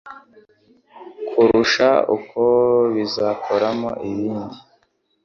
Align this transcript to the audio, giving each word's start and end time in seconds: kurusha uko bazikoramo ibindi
kurusha 1.29 1.89
uko 2.15 2.41
bazikoramo 2.93 3.89
ibindi 4.09 4.57